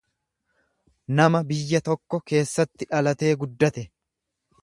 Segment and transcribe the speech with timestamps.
[1.19, 3.87] nama biyya tokko keessatti dhalatee guddate.